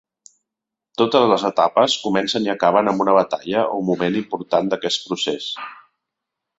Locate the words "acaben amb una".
2.55-3.17